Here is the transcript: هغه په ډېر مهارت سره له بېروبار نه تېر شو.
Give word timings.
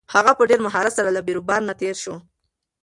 هغه 0.13 0.31
په 0.37 0.43
ډېر 0.49 0.59
مهارت 0.65 0.93
سره 0.97 1.09
له 1.15 1.21
بېروبار 1.27 1.61
نه 1.69 1.73
تېر 1.81 1.95
شو. 2.03 2.15